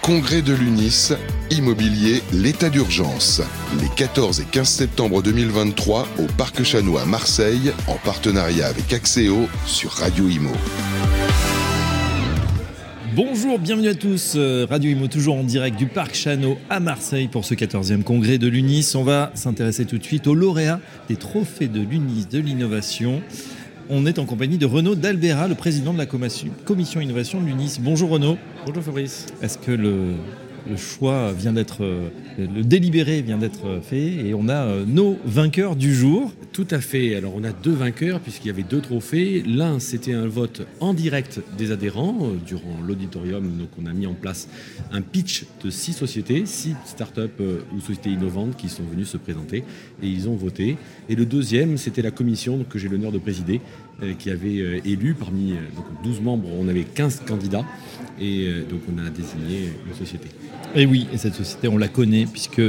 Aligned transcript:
congrès 0.00 0.42
de 0.42 0.52
l'UNIS, 0.52 1.12
Immobilier, 1.50 2.22
l'état 2.32 2.70
d'urgence. 2.70 3.42
Les 3.80 3.88
14 3.88 4.40
et 4.40 4.44
15 4.44 4.68
septembre 4.68 5.22
2023 5.22 6.08
au 6.18 6.26
Parc 6.36 6.62
Chano 6.62 6.96
à 6.98 7.04
Marseille, 7.04 7.72
en 7.86 7.96
partenariat 7.96 8.68
avec 8.68 8.92
Axéo 8.92 9.48
sur 9.66 9.90
Radio 9.92 10.28
Imo. 10.28 10.52
Bonjour, 13.14 13.58
bienvenue 13.58 13.88
à 13.88 13.94
tous. 13.94 14.34
Euh, 14.36 14.66
Radio 14.70 14.90
Imo 14.90 15.06
toujours 15.06 15.36
en 15.36 15.44
direct 15.44 15.76
du 15.76 15.86
Parc 15.86 16.14
Chano 16.14 16.56
à 16.70 16.80
Marseille 16.80 17.28
pour 17.28 17.44
ce 17.44 17.54
14e 17.54 18.02
congrès 18.02 18.38
de 18.38 18.48
l'UNIS. 18.48 18.94
On 18.94 19.04
va 19.04 19.30
s'intéresser 19.34 19.84
tout 19.84 19.98
de 19.98 20.04
suite 20.04 20.26
aux 20.26 20.34
lauréats 20.34 20.80
des 21.08 21.16
trophées 21.16 21.68
de 21.68 21.80
l'UNIS 21.80 22.26
de 22.30 22.38
l'innovation. 22.38 23.20
On 23.90 24.06
est 24.06 24.18
en 24.18 24.24
compagnie 24.24 24.58
de 24.58 24.66
Renaud 24.66 24.94
Dalbera, 24.94 25.48
le 25.48 25.54
président 25.54 25.92
de 25.92 25.98
la 25.98 26.06
commission 26.06 27.00
innovation 27.00 27.40
de 27.40 27.46
l'UNIS. 27.46 27.78
Bonjour 27.80 28.10
Renaud. 28.10 28.38
Bonjour 28.64 28.82
Fabrice. 28.82 29.26
Est-ce 29.42 29.58
que 29.58 29.72
le 29.72 30.14
le 30.68 30.76
choix 30.76 31.32
vient 31.32 31.52
d'être, 31.52 31.82
euh, 31.82 32.08
le 32.38 32.62
délibéré 32.62 33.22
vient 33.22 33.38
d'être 33.38 33.80
fait 33.82 34.26
et 34.26 34.34
on 34.34 34.48
a 34.48 34.64
euh, 34.64 34.84
nos 34.86 35.18
vainqueurs 35.24 35.76
du 35.76 35.94
jour. 35.94 36.32
Tout 36.52 36.66
à 36.70 36.80
fait. 36.80 37.14
Alors 37.14 37.32
on 37.34 37.44
a 37.44 37.52
deux 37.52 37.72
vainqueurs 37.72 38.20
puisqu'il 38.20 38.48
y 38.48 38.50
avait 38.50 38.62
deux 38.62 38.80
trophées. 38.80 39.42
L'un 39.46 39.80
c'était 39.80 40.12
un 40.12 40.26
vote 40.26 40.62
en 40.80 40.94
direct 40.94 41.40
des 41.56 41.72
adhérents 41.72 42.18
euh, 42.22 42.36
durant 42.46 42.80
l'auditorium. 42.86 43.56
Donc 43.58 43.68
on 43.82 43.86
a 43.86 43.92
mis 43.92 44.06
en 44.06 44.14
place 44.14 44.48
un 44.92 45.02
pitch 45.02 45.46
de 45.64 45.70
six 45.70 45.92
sociétés, 45.92 46.44
six 46.46 46.74
startups 46.84 47.22
ou 47.74 47.80
sociétés 47.80 48.10
innovantes 48.10 48.56
qui 48.56 48.68
sont 48.68 48.84
venues 48.84 49.04
se 49.04 49.16
présenter 49.16 49.64
et 50.02 50.06
ils 50.06 50.28
ont 50.28 50.36
voté. 50.36 50.76
Et 51.08 51.14
le 51.14 51.24
deuxième 51.24 51.76
c'était 51.76 52.02
la 52.02 52.10
commission 52.10 52.64
que 52.68 52.78
j'ai 52.78 52.88
l'honneur 52.88 53.12
de 53.12 53.18
présider 53.18 53.60
qui 54.18 54.30
avait 54.30 54.80
élu 54.84 55.14
parmi 55.14 55.54
donc 55.76 56.02
12 56.02 56.20
membres, 56.20 56.48
on 56.58 56.68
avait 56.68 56.84
15 56.84 57.22
candidats 57.26 57.64
et 58.20 58.48
donc 58.68 58.80
on 58.92 58.98
a 59.04 59.10
désigné 59.10 59.72
une 59.86 59.94
société. 59.94 60.28
Et 60.74 60.86
oui, 60.86 61.06
et 61.12 61.18
cette 61.18 61.34
société, 61.34 61.68
on 61.68 61.76
la 61.76 61.88
connaît, 61.88 62.24
puisque 62.24 62.62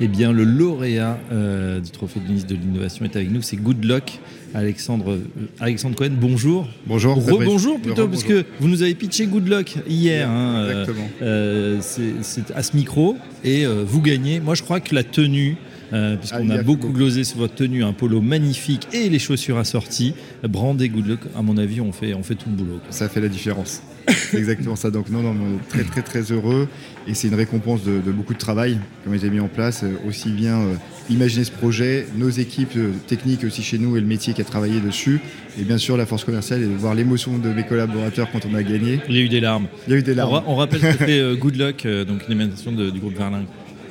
eh 0.00 0.08
bien, 0.08 0.32
le 0.32 0.42
lauréat 0.42 1.18
euh, 1.30 1.80
du 1.80 1.90
Trophée 1.90 2.18
de 2.18 2.26
ministre 2.26 2.48
de 2.48 2.56
l'Innovation 2.56 3.04
est 3.04 3.14
avec 3.14 3.30
nous, 3.30 3.42
c'est 3.42 3.56
Good 3.56 3.84
Luck. 3.84 4.18
Alexandre, 4.54 5.12
euh, 5.12 5.48
Alexandre 5.60 5.94
Cohen, 5.94 6.12
bonjour. 6.20 6.66
Bonjour. 6.86 7.14
Rebonjour 7.14 7.78
plutôt, 7.78 8.08
parce 8.08 8.24
que 8.24 8.44
vous 8.58 8.68
nous 8.68 8.82
avez 8.82 8.94
pitché 8.94 9.26
Good 9.26 9.48
Luck 9.48 9.76
hier. 9.86 10.28
Hein, 10.28 10.66
Exactement. 10.68 11.08
Euh, 11.22 11.78
c'est 11.80 12.50
à 12.54 12.62
ce 12.62 12.76
micro, 12.76 13.16
et 13.44 13.64
vous 13.66 14.00
gagnez. 14.00 14.40
Moi, 14.40 14.54
je 14.54 14.62
crois 14.62 14.80
que 14.80 14.94
la 14.94 15.04
tenue, 15.04 15.56
puisqu'on 15.90 16.50
ah, 16.50 16.54
a 16.54 16.62
beaucoup 16.62 16.88
glosé 16.88 17.24
sur 17.24 17.38
votre 17.38 17.54
tenue, 17.54 17.84
un 17.84 17.92
polo 17.92 18.20
magnifique 18.20 18.88
et 18.92 19.08
les 19.08 19.18
chaussures 19.18 19.58
assorties. 19.58 20.14
Brand 20.44 20.80
et 20.80 20.88
Good 20.88 21.06
Luck, 21.06 21.20
à 21.36 21.42
mon 21.42 21.56
avis, 21.56 21.80
on 21.80 21.92
fait, 21.92 22.14
on 22.14 22.22
fait 22.22 22.34
tout 22.34 22.48
le 22.50 22.56
boulot. 22.56 22.80
Ça 22.90 23.08
fait 23.08 23.20
la 23.20 23.28
différence. 23.28 23.82
C'est 24.08 24.38
exactement 24.38 24.76
ça. 24.76 24.90
Donc 24.90 25.10
non, 25.10 25.22
non, 25.22 25.34
très 25.68 25.84
très 25.84 26.02
très 26.02 26.32
heureux. 26.32 26.68
Et 27.08 27.14
c'est 27.14 27.28
une 27.28 27.34
récompense 27.34 27.82
de, 27.84 28.00
beaucoup 28.10 28.34
de 28.34 28.38
travail 28.38 28.78
qu'on 29.04 29.12
a 29.12 29.30
mis 29.30 29.40
en 29.40 29.48
place. 29.48 29.82
Euh, 29.82 29.94
aussi 30.06 30.30
bien 30.30 30.58
euh, 30.58 30.74
imaginer 31.10 31.44
ce 31.44 31.50
projet, 31.50 32.06
nos 32.16 32.28
équipes 32.28 32.76
euh, 32.76 32.92
techniques 33.06 33.44
aussi 33.44 33.62
chez 33.62 33.78
nous 33.78 33.96
et 33.96 34.00
le 34.00 34.06
métier 34.06 34.32
qui 34.34 34.40
a 34.40 34.44
travaillé 34.44 34.80
dessus. 34.80 35.20
Et 35.58 35.64
bien 35.64 35.78
sûr 35.78 35.96
la 35.96 36.06
force 36.06 36.24
commerciale 36.24 36.62
et 36.62 36.66
de 36.66 36.74
voir 36.74 36.94
l'émotion 36.94 37.38
de 37.38 37.48
mes 37.50 37.64
collaborateurs 37.64 38.28
quand 38.30 38.46
on 38.50 38.54
a 38.54 38.62
gagné. 38.62 39.00
Il 39.08 39.16
y 39.16 39.18
a 39.18 39.22
eu 39.22 39.28
des 39.28 39.40
larmes. 39.40 39.66
Il 39.86 39.92
y 39.92 39.96
a 39.96 39.98
eu 39.98 40.02
des 40.02 40.14
larmes. 40.14 40.42
On, 40.46 40.56
rappelle 40.56 40.80
que 40.80 40.92
c'était 40.98 41.36
Good 41.36 41.56
Luck, 41.56 41.86
donc 42.06 42.26
une 42.26 42.32
émanation 42.32 42.72
du 42.72 42.98
groupe 42.98 43.16
Verlin. 43.16 43.44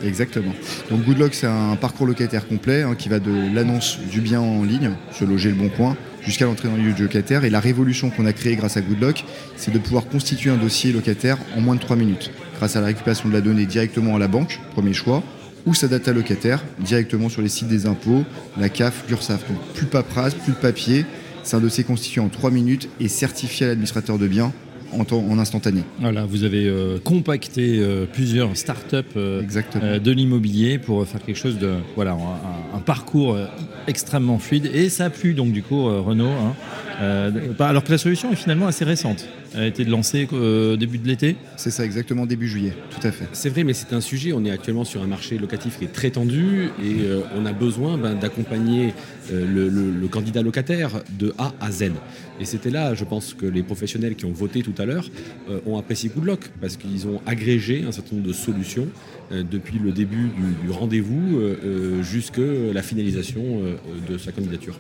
Exactement. 0.04 0.54
Donc 0.90 1.04
Good 1.04 1.18
Luck, 1.18 1.34
c'est 1.34 1.48
un 1.48 1.76
parcours 1.76 2.06
locataire 2.06 2.48
complet 2.48 2.84
hein, 2.84 2.96
qui 2.96 3.10
va 3.10 3.20
de 3.20 3.54
l'annonce 3.54 4.00
du 4.12 4.22
bien 4.22 4.40
en 4.40 4.64
ligne, 4.64 4.92
se 5.12 5.26
loger 5.26 5.50
le 5.50 5.56
bon 5.56 5.70
coin, 5.70 5.96
jusqu'à 6.22 6.46
l'entrée 6.46 6.68
dans 6.68 6.76
le 6.76 6.84
lieu 6.84 6.94
de 6.94 7.04
locataire. 7.04 7.46
Et 7.46 7.50
la 7.50 7.60
révolution 7.60 8.10
qu'on 8.10 8.26
a 8.26 8.34
créée 8.34 8.56
grâce 8.56 8.78
à 8.78 8.82
Goodlock, 8.82 9.24
c'est 9.56 9.72
de 9.72 9.80
pouvoir 9.80 10.08
constituer 10.08 10.50
un 10.50 10.58
dossier 10.58 10.92
locataire 10.92 11.38
en 11.56 11.62
moins 11.62 11.76
de 11.76 11.80
3 11.80 11.96
minutes, 11.96 12.32
grâce 12.58 12.76
à 12.76 12.82
la 12.82 12.88
récupération 12.88 13.30
de 13.30 13.34
la 13.34 13.42
donnée 13.42 13.66
directement 13.66 14.16
à 14.16 14.20
la 14.20 14.28
banque, 14.28 14.60
premier 14.74 14.94
choix, 14.94 15.24
ou 15.66 15.74
sa 15.74 15.88
data 15.88 16.14
locataire 16.14 16.64
directement 16.80 17.30
sur 17.30 17.42
les 17.42 17.50
sites 17.50 17.68
des 17.68 17.88
impôts, 17.88 18.24
la 18.58 18.70
CAF, 18.70 19.06
l'URSSAF. 19.10 19.48
Donc 19.48 19.58
plus 19.74 19.86
de 19.86 19.92
paperasse, 19.92 20.36
plus 20.36 20.54
de 20.54 20.58
papier. 20.58 21.06
C'est 21.44 21.56
un 21.56 21.60
dossier 21.60 21.84
constitué 21.84 22.22
en 22.22 22.30
3 22.30 22.52
minutes 22.52 22.90
et 23.00 23.08
certifié 23.08 23.66
à 23.66 23.70
l'administrateur 23.70 24.18
de 24.18 24.28
biens 24.28 24.52
en, 24.94 25.40
instantané. 25.40 25.84
Voilà, 26.00 26.26
vous 26.26 26.44
avez 26.44 26.68
euh, 26.68 26.98
compacté 27.04 27.80
euh, 27.80 28.06
plusieurs 28.06 28.56
startups 28.56 28.98
euh, 29.16 30.00
de 30.00 30.12
l'immobilier 30.12 30.78
pour 30.78 31.06
faire 31.08 31.22
quelque 31.24 31.38
chose 31.38 31.58
de 31.58 31.76
voilà 31.96 32.18
un, 32.74 32.80
parcours 32.80 33.38
extrêmement 33.88 34.38
fluide 34.38 34.70
et 34.74 34.90
ça 34.90 35.06
a 35.06 35.10
plu 35.10 35.34
donc 35.34 35.52
du 35.52 35.64
coup 35.64 35.86
Renault. 35.86 36.30
Hein. 36.30 36.54
Alors 37.60 37.84
que 37.84 37.92
la 37.92 37.98
solution 37.98 38.32
est 38.32 38.36
finalement 38.36 38.68
assez 38.68 38.86
récente 38.86 39.26
a 39.56 39.66
été 39.66 39.84
lancé 39.86 40.28
euh, 40.34 40.76
début 40.76 40.98
de 40.98 41.08
l'été 41.08 41.36
C'est 41.58 41.72
ça, 41.72 41.86
exactement 41.86 42.26
début 42.26 42.48
juillet, 42.48 42.74
tout 42.90 43.06
à 43.06 43.12
fait. 43.12 43.26
C'est 43.34 43.50
vrai, 43.50 43.64
mais 43.64 43.74
c'est 43.74 43.94
un 43.94 44.02
sujet. 44.02 44.34
On 44.34 44.44
est 44.46 44.52
actuellement 44.52 44.84
sur 44.84 45.02
un 45.02 45.08
marché 45.08 45.38
locatif 45.38 45.78
qui 45.80 45.86
est 45.86 45.94
très 45.94 46.12
tendu 46.12 46.70
et 46.84 47.06
euh, 47.06 47.22
on 47.36 47.46
a 47.46 47.54
besoin 47.54 47.98
ben, 47.98 48.16
d'accompagner 48.16 48.94
euh, 49.32 49.70
le, 49.72 50.08
candidat 50.08 50.42
locataire 50.42 51.02
de 51.18 51.34
A 51.38 51.54
à 51.60 51.72
Z. 51.72 51.92
Et 52.40 52.46
c'était 52.46 52.70
là, 52.70 52.94
je 52.94 53.04
pense, 53.04 53.34
que 53.34 53.46
les 53.46 53.64
professionnels 53.64 54.16
qui 54.16 54.26
ont 54.26 54.32
voté 54.32 54.62
tout 54.62 54.74
à 54.78 54.86
l'heure 54.86 55.10
ont 55.66 55.78
apprécié 55.78 56.12
Goodlock 56.14 56.52
parce 56.62 56.78
qu'ils 56.78 57.08
ont 57.08 57.20
agrégé 57.26 57.84
un 57.88 57.92
certain 57.92 58.16
nombre 58.16 58.28
de 58.28 58.34
solutions 58.34 58.88
depuis 59.32 59.80
le 59.80 59.92
début 59.92 60.30
du, 60.30 60.66
du 60.66 60.72
rendez-vous 60.72 61.42
jusqu'à 62.02 62.42
la 62.74 62.84
finalisation 62.84 63.62
de 64.08 64.18
sa 64.18 64.32
candidature. 64.32 64.80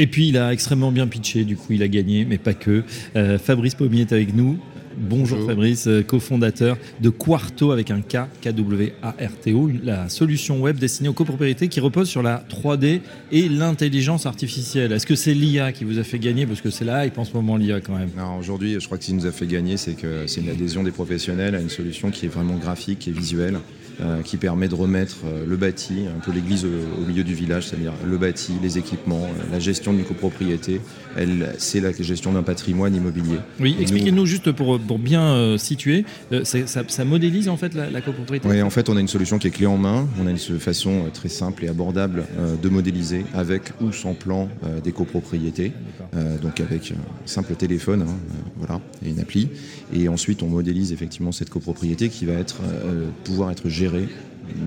Et 0.00 0.06
puis 0.06 0.28
il 0.28 0.38
a 0.38 0.50
extrêmement 0.50 0.90
bien 0.92 1.06
pitché, 1.06 1.44
du 1.44 1.56
coup 1.56 1.74
il 1.74 1.82
a 1.82 1.88
gagné, 1.88 2.24
mais 2.24 2.38
pas 2.38 2.54
que. 2.54 2.84
Euh, 3.16 3.38
Fabrice 3.38 3.74
Pommier 3.74 4.00
est 4.00 4.12
avec 4.12 4.34
nous. 4.34 4.58
Bonjour, 4.96 5.46
Fabrice, 5.46 5.88
euh, 5.88 6.02
cofondateur 6.02 6.78
de 7.02 7.10
Quarto 7.10 7.70
avec 7.70 7.90
un 7.90 8.00
K, 8.00 8.20
K-W-A-R-T-O, 8.40 9.70
la 9.84 10.08
solution 10.08 10.62
web 10.62 10.78
destinée 10.78 11.10
aux 11.10 11.12
copropriétés 11.12 11.68
qui 11.68 11.80
repose 11.80 12.08
sur 12.08 12.22
la 12.22 12.42
3D 12.48 13.02
et 13.30 13.50
l'intelligence 13.50 14.24
artificielle. 14.24 14.92
Est-ce 14.92 15.06
que 15.06 15.14
c'est 15.14 15.34
l'IA 15.34 15.70
qui 15.72 15.84
vous 15.84 15.98
a 15.98 16.02
fait 16.02 16.18
gagner? 16.18 16.46
Parce 16.46 16.62
que 16.62 16.70
c'est 16.70 16.86
là, 16.86 17.04
il 17.04 17.10
pense 17.10 17.34
moment 17.34 17.58
l'IA 17.58 17.82
quand 17.82 17.98
même. 17.98 18.08
Aujourd'hui, 18.38 18.80
je 18.80 18.86
crois 18.86 18.96
que 18.96 19.04
ce 19.04 19.10
qui 19.10 19.14
nous 19.14 19.26
a 19.26 19.32
fait 19.32 19.46
gagner, 19.46 19.76
c'est 19.76 19.92
que 19.92 20.26
c'est 20.26 20.40
une 20.40 20.48
adhésion 20.48 20.82
des 20.82 20.92
professionnels 20.92 21.54
à 21.54 21.60
une 21.60 21.68
solution 21.68 22.10
qui 22.10 22.24
est 22.24 22.30
vraiment 22.30 22.56
graphique 22.56 23.06
et 23.06 23.12
visuelle. 23.12 23.58
Euh, 24.02 24.22
qui 24.22 24.38
permet 24.38 24.66
de 24.66 24.74
remettre 24.74 25.16
euh, 25.26 25.44
le 25.46 25.56
bâti, 25.56 26.04
un 26.06 26.20
peu 26.20 26.32
l'église 26.32 26.64
au, 26.64 27.04
milieu 27.06 27.22
du 27.22 27.34
village, 27.34 27.68
c'est-à-dire 27.68 27.92
le 28.02 28.16
bâti, 28.16 28.52
les 28.62 28.78
équipements, 28.78 29.24
euh, 29.24 29.52
la 29.52 29.58
gestion 29.58 29.92
d'une 29.92 30.04
copropriété. 30.04 30.80
C'est 31.58 31.80
la 31.80 31.92
gestion 31.92 32.32
d'un 32.32 32.42
patrimoine 32.42 32.94
immobilier. 32.94 33.36
Oui, 33.58 33.76
expliquez-nous 33.78 34.24
juste 34.24 34.52
pour, 34.52 34.80
pour 34.80 34.98
bien 34.98 35.58
situer, 35.58 36.04
ça, 36.44 37.04
modélise 37.04 37.48
en 37.48 37.56
fait 37.56 37.74
la, 37.74 38.00
copropriété 38.00 38.48
Oui, 38.48 38.62
en 38.62 38.70
fait, 38.70 38.88
on 38.88 38.96
a 38.96 39.00
une 39.00 39.08
solution 39.08 39.38
qui 39.38 39.48
est 39.48 39.50
clé 39.50 39.66
en 39.66 39.76
main. 39.76 40.08
On 40.22 40.26
a 40.26 40.30
une 40.30 40.38
façon 40.38 41.06
très 41.12 41.28
simple 41.28 41.64
et 41.64 41.68
abordable 41.68 42.24
de 42.62 42.68
modéliser 42.68 43.24
avec 43.34 43.72
ou 43.82 43.92
sans 43.92 44.14
plan 44.14 44.48
des 44.84 44.92
copropriétés. 44.92 45.72
donc 46.40 46.60
avec 46.60 46.92
un 46.92 47.26
simple 47.26 47.54
téléphone, 47.54 48.02
hein, 48.02 48.40
voilà, 48.56 48.80
et 49.04 49.10
une 49.10 49.18
appli. 49.18 49.48
Et 49.92 50.08
ensuite, 50.08 50.42
on 50.42 50.48
modélise 50.48 50.92
effectivement 50.92 51.32
cette 51.32 51.50
copropriété 51.50 52.08
qui 52.08 52.24
va 52.24 52.34
être, 52.34 52.60
pouvoir 53.24 53.50
être 53.50 53.68
gérée 53.68 53.89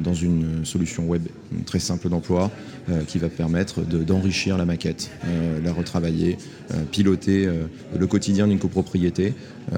dans 0.03 0.13
une 0.13 0.65
solution 0.65 1.05
web 1.05 1.27
très 1.65 1.79
simple 1.79 2.09
d'emploi 2.09 2.51
euh, 2.89 3.03
qui 3.03 3.17
va 3.17 3.29
permettre 3.29 3.81
d'enrichir 3.81 4.57
la 4.57 4.65
maquette, 4.65 5.11
euh, 5.25 5.59
la 5.63 5.73
retravailler, 5.73 6.37
euh, 6.73 6.83
piloter 6.91 7.49
le 7.97 8.07
quotidien 8.07 8.47
d'une 8.47 8.59
copropriété 8.59 9.33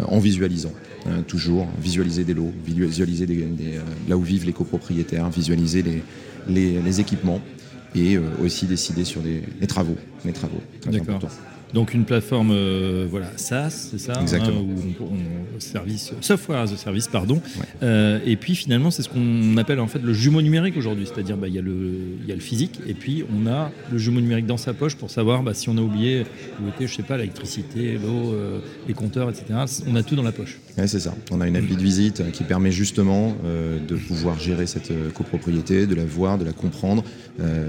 en 0.08 0.20
visualisant. 0.20 0.74
toujours 1.28 1.68
visualiser 1.80 2.24
des 2.24 2.34
lots, 2.34 2.52
visualiser 2.66 3.28
là 4.08 4.18
où 4.18 4.22
vivent 4.22 4.46
les 4.46 4.54
copropriétaires, 4.54 5.30
visualiser 5.30 5.84
les, 6.48 6.82
les, 6.82 7.00
équipements 7.00 7.42
et 7.96 8.18
aussi 8.44 8.66
décider 8.66 9.06
sur 9.06 9.22
les, 9.22 9.68
travaux. 9.68 9.98
Les 10.26 10.34
travaux 10.34 10.62
donc 11.76 11.94
une 11.94 12.06
plateforme 12.06 12.52
euh, 12.54 13.06
voilà 13.12 13.28
SaaS, 13.36 13.90
c'est 13.92 14.00
ça 14.00 14.14
Exactement. 14.22 14.62
Hein, 14.62 15.60
service, 15.60 16.14
software 16.22 16.60
as 16.60 16.72
a 16.72 16.78
service, 16.78 17.08
pardon. 17.10 17.42
Euh, 17.84 18.20
et 18.26 18.38
puis 18.38 18.56
finalement, 18.56 18.92
c'est 18.92 19.04
ce 19.04 19.10
qu'on 19.10 19.58
appelle 19.58 19.82
en 19.82 19.88
fait 19.88 20.00
le 20.00 20.14
jumeau 20.14 20.42
numérique 20.42 20.78
aujourd'hui. 20.78 21.06
C'est-à-dire, 21.06 21.36
bah, 21.36 21.50
il 21.50 21.54
y, 21.54 21.60
a 21.60 21.62
le 21.62 22.40
physique 22.40 22.80
et 22.88 22.94
puis 22.94 23.26
on 23.36 23.46
a 23.48 23.72
le 23.92 23.98
jumeau 23.98 24.22
numérique 24.22 24.46
dans 24.46 24.56
sa 24.56 24.74
poche 24.74 24.96
pour 24.96 25.12
savoir 25.12 25.44
bah, 25.44 25.54
si 25.54 25.68
on 25.68 25.78
a 25.78 25.82
oublié, 25.82 26.24
je 26.80 26.88
sais 26.88 27.04
pas, 27.04 27.18
l'électricité, 27.18 28.00
l'eau, 28.02 28.32
euh, 28.32 28.60
les 28.88 28.94
compteurs, 28.94 29.30
etc. 29.30 29.46
On 29.86 29.98
a 29.98 30.04
tout 30.04 30.16
dans 30.16 30.24
la 30.24 30.32
poche. 30.32 30.60
Oui, 30.78 30.88
c'est 30.88 31.02
ça. 31.02 31.14
On 31.32 31.42
a 31.42 31.48
une 31.48 31.58
appli 31.58 31.76
de 31.76 31.84
visite 31.84 32.32
qui 32.32 32.46
permet 32.46 32.72
justement 32.72 33.36
de 33.44 33.96
pouvoir 33.96 34.40
gérer 34.40 34.66
cette 34.66 34.92
copropriété, 35.14 35.88
de 35.88 35.96
la 35.96 36.06
voir, 36.06 36.38
de 36.38 36.46
la 36.46 36.54
comprendre, 36.54 37.04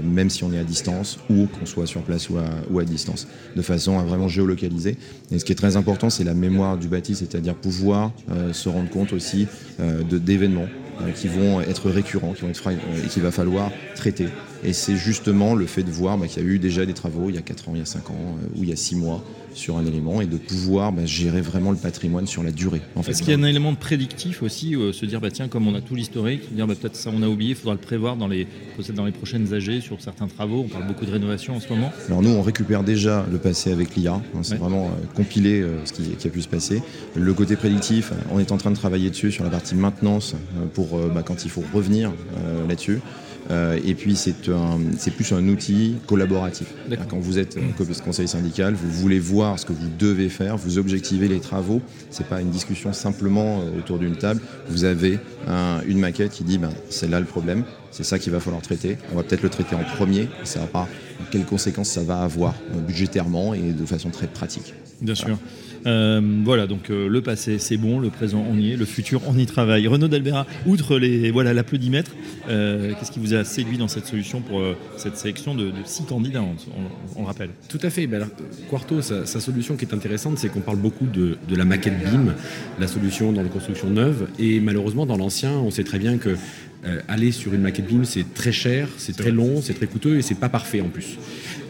même 0.03 0.29
si 0.29 0.43
on 0.43 0.53
est 0.53 0.59
à 0.59 0.63
distance 0.63 1.17
ou 1.29 1.47
qu'on 1.47 1.65
soit 1.65 1.87
sur 1.87 2.01
place 2.03 2.29
ou 2.29 2.37
à, 2.37 2.45
ou 2.69 2.79
à 2.79 2.85
distance, 2.85 3.27
de 3.55 3.61
façon 3.61 3.96
vraiment 4.03 4.27
géolocaliser. 4.27 4.95
Et 5.31 5.39
ce 5.39 5.45
qui 5.45 5.51
est 5.51 5.55
très 5.55 5.77
important, 5.77 6.09
c'est 6.09 6.23
la 6.23 6.33
mémoire 6.33 6.77
du 6.77 6.87
bâti, 6.87 7.15
c'est-à-dire 7.15 7.55
pouvoir 7.55 8.11
euh, 8.31 8.53
se 8.53 8.69
rendre 8.69 8.89
compte 8.89 9.13
aussi 9.13 9.47
euh, 9.79 10.03
d'événements 10.03 10.67
euh, 11.01 11.11
qui 11.11 11.27
vont 11.27 11.61
être 11.61 11.89
récurrents, 11.89 12.33
qui 12.33 12.41
vont 12.41 12.49
être 12.49 12.71
et 12.71 13.07
qu'il 13.07 13.23
va 13.23 13.31
falloir 13.31 13.71
traiter. 13.95 14.27
Et 14.63 14.73
c'est 14.73 14.95
justement 14.95 15.55
le 15.55 15.65
fait 15.65 15.83
de 15.83 15.91
voir 15.91 16.17
bah, 16.17 16.27
qu'il 16.27 16.43
y 16.43 16.45
a 16.45 16.49
eu 16.49 16.59
déjà 16.59 16.85
des 16.85 16.93
travaux 16.93 17.29
il 17.29 17.35
y 17.35 17.37
a 17.37 17.41
4 17.41 17.69
ans, 17.69 17.71
il 17.75 17.79
y 17.79 17.81
a 17.81 17.85
5 17.85 18.09
ans 18.09 18.37
ou 18.55 18.63
il 18.63 18.69
y 18.69 18.73
a 18.73 18.75
6 18.75 18.95
mois 18.95 19.23
sur 19.57 19.77
un 19.77 19.85
élément 19.85 20.21
et 20.21 20.27
de 20.27 20.37
pouvoir 20.37 20.91
bah, 20.91 21.05
gérer 21.05 21.41
vraiment 21.41 21.71
le 21.71 21.77
patrimoine 21.77 22.27
sur 22.27 22.43
la 22.43 22.51
durée. 22.51 22.81
Est-ce 23.07 23.23
qu'il 23.23 23.31
y 23.31 23.35
a 23.35 23.39
un 23.39 23.43
élément 23.43 23.71
de 23.71 23.77
prédictif 23.77 24.43
aussi, 24.43 24.75
euh, 24.75 24.93
se 24.93 25.05
dire 25.05 25.19
bah 25.19 25.31
tiens 25.31 25.47
comme 25.47 25.67
on 25.67 25.75
a 25.75 25.81
tout 25.81 25.95
l'historique, 25.95 26.53
dire 26.53 26.67
bah, 26.67 26.75
peut-être 26.79 26.95
ça 26.95 27.09
on 27.13 27.23
a 27.23 27.27
oublié, 27.27 27.51
il 27.51 27.55
faudra 27.55 27.73
le 27.73 27.79
prévoir 27.79 28.15
dans 28.15 28.27
les 28.27 28.47
dans 28.95 29.05
les 29.05 29.11
prochaines 29.11 29.53
AG 29.53 29.81
sur 29.81 29.99
certains 29.99 30.27
travaux. 30.27 30.65
On 30.65 30.69
parle 30.69 30.87
beaucoup 30.87 31.05
de 31.05 31.11
rénovation 31.11 31.55
en 31.55 31.59
ce 31.59 31.69
moment. 31.69 31.91
Alors 32.07 32.21
nous 32.21 32.29
on 32.29 32.41
récupère 32.41 32.83
déjà 32.83 33.25
le 33.31 33.39
passé 33.39 33.71
avec 33.71 33.95
l'IA. 33.95 34.13
Hein, 34.13 34.21
c'est 34.43 34.57
vraiment 34.57 34.85
euh, 34.85 35.05
compiler 35.15 35.61
euh, 35.61 35.83
ce 35.85 35.93
qui, 35.93 36.27
a 36.27 36.29
pu 36.29 36.41
se 36.41 36.47
passer. 36.47 36.81
Le 37.15 37.33
côté 37.33 37.55
prédictif, 37.55 38.11
on 38.31 38.39
est 38.39 38.51
en 38.51 38.57
train 38.57 38.71
de 38.71 38.75
travailler 38.75 39.09
dessus 39.09 39.31
sur 39.31 39.43
la 39.43 39.49
partie 39.49 39.75
maintenance 39.75 40.35
pour 40.73 40.97
bah, 40.97 41.23
quand 41.25 41.45
il 41.45 41.49
faut 41.49 41.63
revenir 41.73 42.11
là-dessus. 42.67 42.99
Euh, 43.49 43.79
et 43.85 43.93
puis 43.93 44.15
c'est 44.15 44.33
plus 45.11 45.31
un 45.31 45.47
outil 45.47 45.95
collaboratif. 46.05 46.67
Quand 47.09 47.19
vous 47.19 47.39
êtes 47.39 47.57
conseiller 48.03 48.27
syndical, 48.27 48.73
vous 48.73 48.91
voulez 48.91 49.19
voir 49.19 49.59
ce 49.59 49.65
que 49.65 49.73
vous 49.73 49.89
devez 49.97 50.29
faire, 50.29 50.57
vous 50.57 50.77
objectivez 50.77 51.27
les 51.27 51.39
travaux. 51.39 51.81
C'est 52.09 52.27
pas 52.27 52.41
une 52.41 52.49
discussion 52.49 52.93
simplement 52.93 53.61
euh, 53.61 53.79
autour 53.79 53.99
d'une 53.99 54.17
table. 54.17 54.41
Vous 54.69 54.83
avez 54.83 55.19
une 55.87 55.99
maquette 55.99 56.31
qui 56.31 56.43
dit 56.43 56.57
ben, 56.57 56.71
c'est 56.89 57.07
là 57.07 57.21
le 57.21 57.25
problème, 57.25 57.63
c'est 57.97 58.03
ça 58.03 58.19
qu'il 58.19 58.31
va 58.31 58.39
falloir 58.39 58.61
traiter. 58.61 58.95
On 59.11 59.15
va 59.15 59.23
peut-être 59.23 59.41
le 59.41 59.49
traiter 59.49 59.73
en 59.73 59.83
premier. 59.83 60.27
Ça 60.43 60.59
va 60.59 60.67
pas 60.67 60.87
quelles 61.31 61.45
conséquences 61.45 61.89
ça 61.89 62.03
va 62.03 62.21
avoir 62.21 62.53
euh, 62.53 62.79
budgétairement 62.79 63.55
et 63.55 63.73
de 63.73 63.85
façon 63.87 64.11
très 64.11 64.27
pratique. 64.27 64.75
Bien 65.01 65.15
sûr. 65.15 65.39
Euh, 65.85 66.21
voilà, 66.43 66.67
donc 66.67 66.89
euh, 66.89 67.07
le 67.07 67.21
passé, 67.21 67.59
c'est 67.59 67.77
bon, 67.77 67.99
le 67.99 68.09
présent, 68.09 68.43
on 68.49 68.57
y 68.57 68.71
est, 68.71 68.75
le 68.75 68.85
futur, 68.85 69.21
on 69.27 69.37
y 69.37 69.45
travaille. 69.45 69.87
Renaud 69.87 70.07
Dalbera, 70.07 70.45
outre 70.65 70.97
les 70.97 71.31
voilà 71.31 71.53
l'applaudimètre, 71.53 72.11
euh, 72.49 72.93
qu'est-ce 72.97 73.11
qui 73.11 73.19
vous 73.19 73.33
a 73.33 73.43
séduit 73.43 73.77
dans 73.77 73.87
cette 73.87 74.05
solution 74.05 74.41
pour 74.41 74.61
cette 74.97 75.17
sélection 75.17 75.55
de, 75.55 75.71
six 75.85 76.03
candidats, 76.03 76.41
on, 76.41 77.21
le 77.21 77.25
rappelle? 77.25 77.49
Tout 77.69 77.79
à 77.83 77.89
fait. 77.89 78.07
Ben 78.07 78.27
Quarto, 78.69 79.01
sa, 79.01 79.25
solution 79.25 79.75
qui 79.75 79.85
est 79.85 79.93
intéressante, 79.93 80.37
c'est 80.37 80.49
qu'on 80.49 80.61
parle 80.61 80.77
beaucoup 80.77 81.05
de, 81.05 81.37
la 81.55 81.65
maquette 81.65 81.99
BIM, 81.99 82.33
la 82.79 82.87
solution 82.87 83.31
dans 83.31 83.41
les 83.41 83.49
constructions 83.49 83.89
neuves, 83.89 84.27
et 84.39 84.59
malheureusement 84.59 85.05
dans 85.05 85.17
l'ancien, 85.17 85.51
on 85.51 85.71
sait 85.71 85.83
très 85.83 85.99
bien 85.99 86.17
que 86.17 86.35
aller 87.07 87.31
sur 87.31 87.53
une 87.53 87.61
maquette 87.61 87.87
BIM, 87.87 88.03
c'est 88.03 88.33
très 88.33 88.51
cher, 88.51 88.89
c'est 88.97 89.15
très 89.15 89.31
long, 89.31 89.61
c'est 89.61 89.73
très 89.73 89.87
coûteux 89.87 90.17
et 90.17 90.21
c'est 90.21 90.39
pas 90.39 90.49
parfait 90.49 90.81
en 90.81 90.89
plus. 90.89 91.17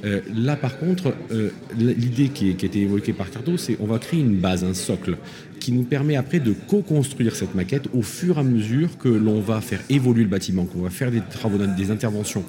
Euh, 0.06 0.22
là, 0.36 0.56
par 0.56 0.78
contre, 0.78 1.14
euh, 1.32 1.50
l'idée 1.78 2.30
qui, 2.30 2.56
qui, 2.56 2.66
a 2.66 2.68
été 2.68 2.82
évoquée 2.82 3.14
par 3.14 3.30
Cardo, 3.30 3.58
c'est 3.58 3.78
on 3.80 3.86
va 3.86 4.00
créer 4.00 4.20
une 4.20 4.36
base, 4.36 4.64
un 4.64 4.74
socle, 4.74 5.18
qui 5.60 5.72
nous 5.72 5.84
permet 5.84 6.16
après 6.16 6.40
de 6.40 6.54
co-construire 6.68 7.36
cette 7.36 7.56
maquette 7.56 7.88
au 7.94 8.02
fur 8.02 8.38
et 8.38 8.40
à 8.42 8.44
mesure 8.44 8.98
que 8.98 9.10
l'on 9.10 9.40
va 9.40 9.62
faire 9.62 9.82
évoluer 9.90 10.24
le 10.24 10.30
bâtiment, 10.30 10.66
qu'on 10.66 10.82
va 10.82 10.90
faire 10.90 11.12
des 11.12 11.22
travaux, 11.22 11.58
des 11.58 11.92
interventions. 11.92 12.44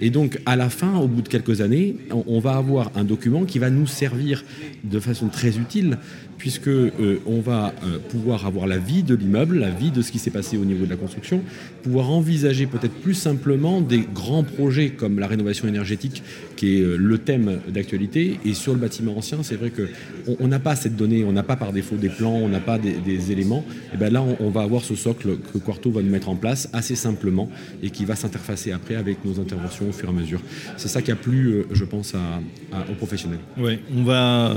Et 0.00 0.10
donc, 0.10 0.38
à 0.46 0.56
la 0.56 0.70
fin, 0.70 0.96
au 0.98 1.06
bout 1.06 1.22
de 1.22 1.28
quelques 1.28 1.60
années, 1.60 1.96
on, 2.10 2.40
va 2.40 2.56
avoir 2.56 2.90
un 2.96 3.04
document 3.04 3.44
qui 3.44 3.58
va 3.58 3.70
nous 3.70 3.86
servir 3.86 4.44
de 4.82 5.00
façon 5.00 5.28
très 5.28 5.58
utile, 5.58 5.98
puisque 6.38 6.68
euh, 6.68 7.20
on 7.26 7.40
va 7.40 7.72
euh, 7.84 7.98
pouvoir 8.08 8.44
avoir 8.46 8.66
la 8.66 8.78
vie 8.78 9.02
de 9.02 9.14
l'immeuble, 9.14 9.58
la 9.58 9.70
vie 9.70 9.90
de 9.90 10.02
ce 10.02 10.10
qui 10.10 10.18
s'est 10.18 10.30
passé 10.30 10.56
au 10.56 10.64
niveau 10.64 10.84
de 10.84 10.90
la 10.90 10.96
construction, 10.96 11.42
pouvoir 11.82 12.10
envisager 12.10 12.66
peut-être 12.66 12.94
plus 12.94 13.14
simplement 13.14 13.80
des 13.80 14.00
grands 14.00 14.42
projets 14.42 14.90
comme 14.90 15.18
la 15.18 15.26
rénovation 15.26 15.68
énergétique, 15.68 16.22
qui 16.56 16.76
est 16.76 16.80
euh, 16.82 16.96
le 16.96 17.18
thème 17.18 17.60
d'actualité. 17.68 18.38
Et 18.44 18.54
sur 18.54 18.72
le 18.72 18.78
bâtiment 18.78 19.16
ancien, 19.16 19.42
c'est 19.42 19.56
vrai 19.56 19.70
qu'on 19.70 20.48
n'a 20.48 20.58
pas 20.58 20.76
cette 20.76 20.96
donnée, 20.96 21.24
on 21.24 21.32
n'a 21.32 21.42
pas 21.42 21.56
par 21.56 21.72
défaut 21.72 21.96
des 21.96 22.08
plans, 22.08 22.34
on 22.34 22.52
n'a 22.54 22.60
pas 22.60 22.78
des, 22.78 23.32
éléments. 23.32 23.64
Et 23.92 23.96
bien 23.96 24.10
là, 24.10 24.22
on, 24.40 24.50
va 24.50 24.62
avoir 24.62 24.82
ce 24.82 24.94
socle 24.94 25.36
que 25.52 25.58
Quarto 25.58 25.90
va 25.90 26.02
nous 26.02 26.10
mettre 26.10 26.28
en 26.28 26.36
place 26.36 26.68
assez 26.72 26.94
simplement 26.94 27.48
et 27.82 27.90
qui 27.90 28.04
va 28.04 28.16
s'interfacer 28.16 28.72
après 28.72 28.96
avec 28.96 29.24
nos 29.24 29.40
interventions 29.40 29.88
au 29.88 29.92
fur 29.92 30.08
et 30.08 30.12
à 30.12 30.14
mesure. 30.14 30.40
C'est 30.76 30.88
ça 30.88 31.02
qui 31.02 31.10
a 31.10 31.16
plu, 31.16 31.64
je 31.70 31.84
pense, 31.84 32.14
aux 32.14 32.94
professionnels. 32.94 33.40
Oui, 33.56 33.78
on 33.96 34.02
va 34.02 34.54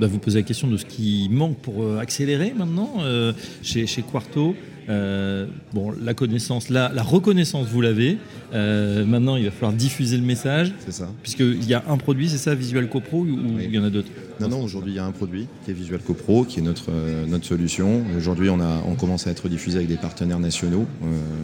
bah, 0.00 0.06
vous 0.06 0.18
poser 0.18 0.40
la 0.40 0.42
question 0.44 0.68
de 0.68 0.76
ce 0.76 0.84
qui 0.84 1.28
manque 1.30 1.58
pour 1.58 1.82
euh, 1.82 1.98
accélérer 1.98 2.52
maintenant 2.56 2.94
euh, 3.00 3.32
chez, 3.62 3.86
chez 3.86 4.02
Quarto. 4.02 4.54
Euh, 4.88 5.46
bon, 5.72 5.92
la 6.02 6.14
connaissance, 6.14 6.68
la, 6.68 6.90
la 6.92 7.02
reconnaissance, 7.02 7.66
vous 7.68 7.80
l'avez. 7.80 8.18
maintenant, 8.52 9.36
il 9.36 9.44
va 9.44 9.50
falloir 9.50 9.72
diffuser 9.72 10.16
le 10.16 10.22
message. 10.22 10.72
C'est 10.84 10.92
ça. 10.92 11.08
Puisqu'il 11.22 11.66
y 11.66 11.74
a 11.74 11.84
un 11.88 11.96
produit, 11.96 12.28
c'est 12.28 12.38
ça, 12.38 12.54
Visual 12.54 12.88
CoPro, 12.88 13.22
ou 13.22 13.28
il 13.60 13.74
y 13.74 13.78
en 13.78 13.84
a 13.84 13.90
d'autres 13.90 14.08
Non, 14.40 14.48
non, 14.48 14.62
aujourd'hui, 14.62 14.92
il 14.92 14.96
y 14.96 15.00
a 15.00 15.04
un 15.04 15.12
produit 15.12 15.46
qui 15.64 15.70
est 15.70 15.74
Visual 15.74 16.00
CoPro, 16.00 16.44
qui 16.44 16.60
est 16.60 16.62
notre, 16.62 16.90
notre 17.26 17.44
solution. 17.44 18.04
Aujourd'hui, 18.16 18.48
on, 18.50 18.60
a, 18.60 18.82
on 18.86 18.94
commence 18.94 19.26
à 19.26 19.30
être 19.30 19.48
diffusé 19.48 19.78
avec 19.78 19.88
des 19.88 19.96
partenaires 19.96 20.40
nationaux. 20.40 20.86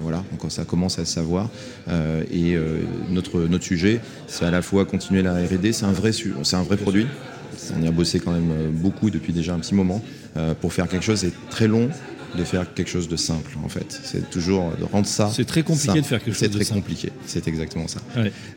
voilà, 0.03 0.25
donc 0.31 0.50
ça 0.50 0.65
commence 0.65 0.99
à 0.99 1.05
se 1.05 1.12
savoir. 1.12 1.50
et 2.33 2.56
notre, 3.11 3.41
notre 3.43 3.65
sujet, 3.65 4.00
c'est 4.27 4.45
à 4.45 4.50
la 4.50 4.62
fois 4.62 4.85
continuer 4.85 5.23
la 5.23 5.35
RD, 5.35 5.73
c'est 5.73 5.85
un, 5.85 5.93
vrai, 5.93 6.12
c'est 6.12 6.56
un 6.56 6.62
vrai 6.62 6.77
produit. 6.77 7.06
On 7.77 7.83
y 7.83 7.88
a 7.88 7.91
bossé 7.91 8.21
quand 8.21 8.33
même 8.33 8.50
euh, 8.50 8.71
beaucoup 8.71 9.11
depuis 9.11 9.33
déjà 9.33 9.55
un 9.55 9.59
petit 9.59 9.75
moment 9.75 10.03
euh, 10.37 10.55
pour 10.55 10.73
faire 10.73 10.88
quelque 10.88 11.05
chose. 11.05 11.21
C'est 11.21 11.33
très 11.50 11.69
long, 11.69 11.88
de 12.37 12.44
faire 12.44 12.73
quelque 12.75 12.88
chose 12.88 13.08
de 13.08 13.17
simple 13.17 13.50
en 13.64 13.69
fait. 13.69 14.00
C'est 14.05 14.31
toujours 14.31 14.73
de 14.79 14.84
rendre 14.84 15.06
ça. 15.06 15.31
C'est 15.32 15.44
très 15.44 15.62
compliqué 15.62 16.00
de 16.00 16.06
faire 16.06 16.23
quelque 16.23 16.34
chose 16.34 16.43
de 16.43 16.52
simple. 16.52 16.64
C'est 16.64 16.70
très 16.70 16.81
compliqué, 16.81 17.08
c'est 17.26 17.49
exactement 17.49 17.88
ça. 17.88 18.00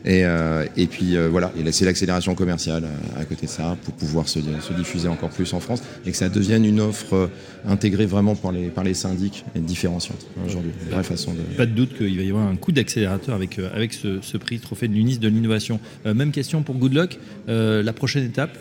Et, 0.04 0.24
euh, 0.24 0.64
et, 0.76 0.86
puis 0.86 1.16
euh, 1.16 1.28
voilà, 1.28 1.52
c'est 1.72 1.84
l'accélération 1.84 2.34
commerciale 2.34 2.84
euh, 2.84 3.20
à 3.20 3.24
côté 3.24 3.46
de 3.46 3.50
ça 3.50 3.76
pour 3.84 3.94
pouvoir 3.94 4.28
se, 4.28 4.40
se, 4.40 4.72
diffuser 4.72 5.08
encore 5.08 5.30
plus 5.30 5.52
en 5.52 5.60
France 5.60 5.82
et 6.04 6.10
que 6.10 6.16
ça 6.16 6.28
devienne 6.28 6.64
une 6.64 6.80
offre 6.80 7.30
intégrée 7.66 8.06
vraiment 8.06 8.34
par 8.34 8.52
les, 8.52 8.68
par 8.68 8.84
les 8.84 8.94
syndics 8.94 9.44
et 9.54 9.60
différenciante 9.60 10.26
aujourd'hui. 10.46 10.72
Vraie 10.90 11.02
façon 11.02 11.32
de... 11.32 11.40
Pas 11.56 11.66
de 11.66 11.72
doute 11.72 11.96
qu'il 11.96 12.16
va 12.16 12.22
y 12.22 12.28
avoir 12.28 12.46
un 12.46 12.56
coup 12.56 12.72
d'accélérateur 12.72 13.34
avec, 13.34 13.58
avec 13.58 13.92
ce, 13.92 14.20
ce, 14.20 14.36
prix 14.36 14.58
trophée 14.58 14.88
de 14.88 14.94
l'UNIS 14.94 15.18
de 15.18 15.28
l'innovation. 15.28 15.80
même 16.04 16.30
question 16.30 16.62
pour 16.62 16.76
Good 16.76 16.94
Luck. 16.94 17.18
la 17.48 17.92
prochaine 17.92 18.24
étape, 18.24 18.58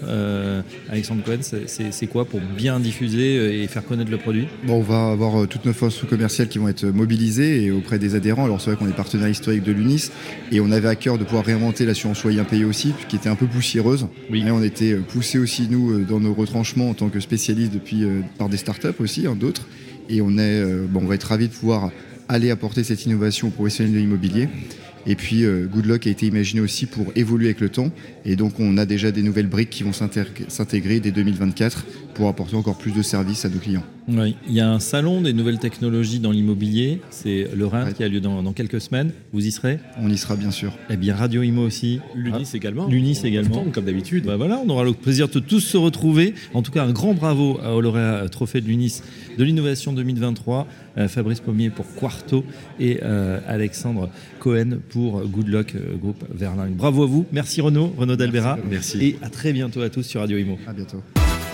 Alexandre 0.89 1.23
Cohen, 1.23 1.39
c'est 1.67 2.07
quoi 2.07 2.25
pour 2.25 2.39
bien 2.39 2.79
diffuser 2.79 3.63
et 3.63 3.67
faire 3.67 3.85
connaître 3.85 4.11
le 4.11 4.17
produit? 4.17 4.47
Bon, 4.63 4.75
on 4.75 4.81
va 4.81 5.04
avoir 5.11 5.43
euh, 5.43 5.47
toutes 5.47 5.65
nos 5.65 5.73
forces 5.73 6.03
commerciales 6.05 6.47
qui 6.47 6.57
vont 6.57 6.67
être 6.67 6.85
mobilisées 6.85 7.63
et 7.63 7.71
auprès 7.71 7.99
des 7.99 8.15
adhérents. 8.15 8.45
Alors 8.45 8.61
c'est 8.61 8.71
vrai 8.71 8.77
qu'on 8.77 8.89
est 8.89 8.95
partenaire 8.95 9.29
historique 9.29 9.63
de 9.63 9.71
l'UNIS 9.71 10.11
et 10.51 10.59
on 10.59 10.71
avait 10.71 10.87
à 10.87 10.95
cœur 10.95 11.17
de 11.17 11.23
pouvoir 11.23 11.45
réinventer 11.45 11.85
l'assurance 11.85 12.23
loyer 12.23 12.39
impayé 12.39 12.65
aussi, 12.65 12.93
qui 13.07 13.15
était 13.15 13.29
un 13.29 13.35
peu 13.35 13.47
poussiéreuse. 13.47 14.07
Oui. 14.29 14.43
Et 14.45 14.51
on 14.51 14.63
était 14.63 14.93
euh, 14.93 15.01
poussé 15.01 15.37
aussi 15.37 15.67
nous 15.69 15.91
euh, 15.91 16.05
dans 16.07 16.19
nos 16.19 16.33
retranchements 16.33 16.89
en 16.89 16.93
tant 16.93 17.09
que 17.09 17.19
spécialistes 17.19 17.73
depuis 17.73 18.03
par 18.37 18.49
des 18.49 18.57
startups 18.57 18.87
aussi, 18.99 19.27
hein, 19.27 19.35
d'autres. 19.35 19.67
Et 20.09 20.21
on 20.21 20.37
est, 20.37 20.63
bon, 20.89 21.01
on 21.03 21.07
va 21.07 21.15
être 21.15 21.23
ravis 21.23 21.47
de 21.47 21.53
pouvoir 21.53 21.91
aller 22.27 22.51
apporter 22.51 22.83
cette 22.83 23.05
innovation 23.05 23.47
aux 23.47 23.51
professionnels 23.51 23.93
de 23.93 23.99
l'immobilier. 23.99 24.49
Et 25.07 25.15
puis 25.15 25.43
euh, 25.43 25.67
Goodlock 25.67 26.07
a 26.07 26.09
été 26.09 26.25
imaginé 26.25 26.61
aussi 26.61 26.85
pour 26.85 27.11
évoluer 27.15 27.47
avec 27.47 27.59
le 27.59 27.69
temps. 27.69 27.91
Et 28.25 28.35
donc 28.35 28.59
on 28.59 28.77
a 28.77 28.85
déjà 28.85 29.11
des 29.11 29.21
nouvelles 29.21 29.47
briques 29.47 29.69
qui 29.69 29.83
vont 29.83 29.93
s'intégrer 29.93 30.99
dès 30.99 31.11
2024 31.11 31.85
pour 32.15 32.29
apporter 32.29 32.55
encore 32.55 32.77
plus 32.77 32.91
de 32.91 33.03
services 33.03 33.45
à 33.45 33.49
nos 33.49 33.59
clients. 33.59 33.83
Oui, 34.07 34.35
il 34.47 34.53
y 34.53 34.59
a 34.59 34.69
un 34.69 34.79
salon 34.79 35.21
des 35.21 35.33
nouvelles 35.33 35.57
technologies 35.57 36.19
dans 36.19 36.31
l'immobilier, 36.31 37.01
c'est 37.09 37.47
le 37.55 37.65
RAD 37.65 37.93
qui 37.93 38.03
a 38.03 38.07
lieu 38.07 38.21
dans, 38.21 38.53
quelques 38.53 38.79
semaines. 38.79 39.11
Vous 39.33 39.45
y 39.45 39.51
serez 39.51 39.79
On 39.99 40.09
y 40.09 40.17
sera 40.17 40.35
bien 40.35 40.51
sûr. 40.51 40.71
Eh 40.89 40.95
bien 40.97 41.15
Radio 41.15 41.41
Imo 41.41 41.63
aussi. 41.63 41.99
L'UNIS 42.15 42.51
ah. 42.53 42.57
également. 42.57 42.87
L'UNIS 42.87 43.21
également. 43.23 43.65
comme 43.71 43.85
d'habitude. 43.85 44.25
Bah 44.25 44.37
voilà, 44.37 44.61
on 44.63 44.69
aura 44.69 44.83
le 44.83 44.93
plaisir 44.93 45.27
de 45.27 45.39
tous 45.39 45.59
se 45.59 45.77
retrouver. 45.77 46.35
En 46.53 46.61
tout 46.61 46.71
cas, 46.71 46.83
un 46.83 46.91
grand 46.91 47.13
bravo 47.13 47.59
au 47.59 47.81
lauréat 47.81 48.27
trophée 48.29 48.61
de 48.61 48.67
l'UNIS 48.67 49.01
de 49.37 49.43
l'innovation 49.43 49.91
2023, 49.91 50.67
euh, 50.97 51.07
Fabrice 51.07 51.39
Pommier 51.39 51.69
pour 51.69 51.85
Quarto 51.95 52.45
et 52.79 52.99
euh, 53.03 53.39
Alexandre 53.47 54.09
Cohen 54.39 54.77
pour 54.89 55.21
Good 55.25 55.47
Luck 55.47 55.75
euh, 55.75 55.95
Groupe 55.97 56.23
Verling. 56.33 56.75
Bravo 56.75 57.03
à 57.03 57.07
vous. 57.07 57.25
Merci 57.31 57.59
Renaud, 57.59 57.93
Renaud 57.97 58.15
Dalbera. 58.15 58.57
Merci. 58.69 59.03
Et 59.03 59.19
à 59.21 59.29
très 59.29 59.51
bientôt 59.51 59.81
à 59.81 59.89
tous 59.89 60.03
sur 60.03 60.21
Radio 60.21 60.37
Imo. 60.37 60.57
À 60.67 60.73
bientôt. 60.73 61.01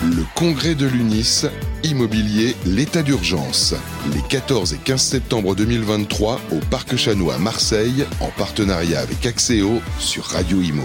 Le 0.04 0.24
congrès 0.52 0.76
de 0.76 0.86
l'UNIS, 0.86 1.46
immobilier, 1.86 2.58
l'état 2.66 3.04
d'urgence. 3.04 3.74
Les 4.14 4.22
14 4.22 4.74
et 4.74 4.78
15 4.78 5.02
septembre 5.02 5.56
2023 5.56 6.42
au 6.52 6.58
Parc 6.70 6.98
Chanois 6.98 7.36
à 7.36 7.38
Marseille, 7.38 8.06
en 8.20 8.28
partenariat 8.38 9.00
avec 9.00 9.26
Axéo 9.26 9.82
sur 9.98 10.26
Radio 10.26 10.62
Imo. 10.62 10.84